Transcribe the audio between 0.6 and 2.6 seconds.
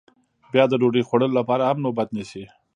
د ډوډۍ خوړلو لپاره هم نوبت نیسي